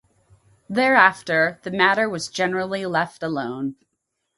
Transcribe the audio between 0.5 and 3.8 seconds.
Thereafter, the matter was generally left alone.